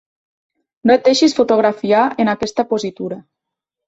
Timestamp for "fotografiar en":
1.39-2.31